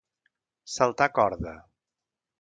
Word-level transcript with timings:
Saltar 0.77 1.09
a 1.11 1.13
corda. 1.19 1.55